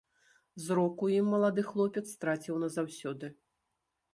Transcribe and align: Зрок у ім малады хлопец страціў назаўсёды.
Зрок 0.67 1.03
у 1.07 1.09
ім 1.17 1.29
малады 1.33 1.65
хлопец 1.69 2.03
страціў 2.15 2.55
назаўсёды. 2.65 3.31